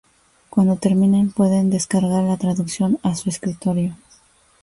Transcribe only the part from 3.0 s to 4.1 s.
a su escritorio.